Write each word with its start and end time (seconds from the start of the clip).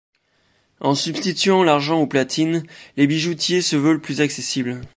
En 0.79 0.95
substituant 0.95 1.61
l'argent 1.63 2.01
au 2.01 2.07
platine, 2.07 2.63
les 2.97 3.05
bijoutiers 3.05 3.61
se 3.61 3.75
veulent 3.75 4.01
plus 4.01 4.19
accessibles. 4.19 4.81